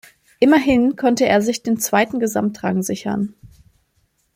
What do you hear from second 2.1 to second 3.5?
Gesamtrang sichern.